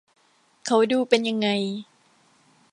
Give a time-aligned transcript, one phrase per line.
[0.65, 1.47] เขาดูเป็นยังไง